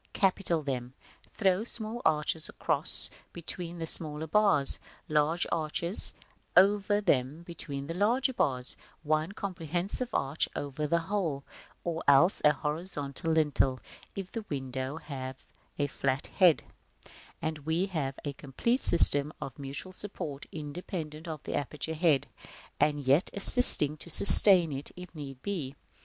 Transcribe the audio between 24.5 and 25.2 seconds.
it, if